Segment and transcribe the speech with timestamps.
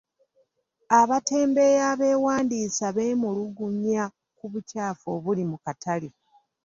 [0.99, 4.03] Abatembeeyi abeewandiisa beemulugunya
[4.37, 6.09] ku bukyafu obuli mu katale.